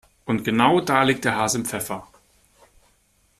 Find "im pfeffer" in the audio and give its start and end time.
1.59-2.07